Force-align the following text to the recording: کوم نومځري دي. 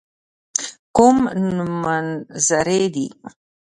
کوم 0.95 1.17
نومځري 1.55 2.83
دي. 2.95 3.07